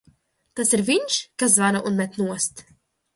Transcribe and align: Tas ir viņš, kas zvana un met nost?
Tas 0.59 0.71
ir 0.77 0.81
viņš, 0.87 1.17
kas 1.43 1.57
zvana 1.57 1.83
un 1.91 1.99
met 1.99 2.17
nost? 2.23 2.65